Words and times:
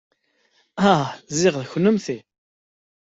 Ah, 0.91 1.07
ziɣ 1.37 1.55
d 1.61 1.63
kennemti. 1.71 2.17